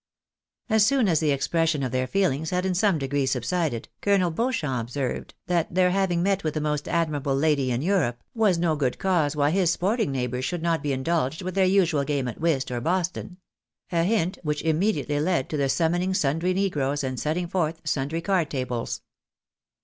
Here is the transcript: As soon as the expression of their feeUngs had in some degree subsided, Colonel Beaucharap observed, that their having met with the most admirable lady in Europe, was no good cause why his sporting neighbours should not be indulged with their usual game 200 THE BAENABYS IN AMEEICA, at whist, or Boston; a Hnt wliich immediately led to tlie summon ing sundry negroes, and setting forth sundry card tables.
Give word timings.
As 0.67 0.83
soon 0.83 1.07
as 1.07 1.19
the 1.19 1.29
expression 1.29 1.83
of 1.83 1.91
their 1.91 2.07
feeUngs 2.07 2.49
had 2.49 2.65
in 2.65 2.73
some 2.73 2.97
degree 2.97 3.27
subsided, 3.27 3.87
Colonel 4.01 4.31
Beaucharap 4.31 4.81
observed, 4.87 5.35
that 5.45 5.75
their 5.75 5.91
having 5.91 6.23
met 6.23 6.43
with 6.43 6.55
the 6.55 6.59
most 6.59 6.87
admirable 6.87 7.35
lady 7.35 7.69
in 7.69 7.83
Europe, 7.83 8.23
was 8.33 8.57
no 8.57 8.75
good 8.75 8.97
cause 8.97 9.35
why 9.35 9.51
his 9.51 9.71
sporting 9.71 10.11
neighbours 10.11 10.43
should 10.43 10.63
not 10.63 10.81
be 10.81 10.91
indulged 10.91 11.43
with 11.43 11.53
their 11.53 11.65
usual 11.67 12.03
game 12.03 12.25
200 12.25 12.33
THE 12.33 12.39
BAENABYS 12.39 12.41
IN 12.41 12.41
AMEEICA, 12.49 12.55
at 12.55 12.57
whist, 12.57 12.71
or 12.71 12.81
Boston; 12.81 13.37
a 13.91 13.95
Hnt 14.09 14.41
wliich 14.43 14.61
immediately 14.63 15.19
led 15.19 15.49
to 15.51 15.57
tlie 15.57 15.69
summon 15.69 16.01
ing 16.01 16.13
sundry 16.15 16.55
negroes, 16.55 17.03
and 17.03 17.19
setting 17.19 17.45
forth 17.47 17.79
sundry 17.85 18.21
card 18.21 18.49
tables. 18.49 19.03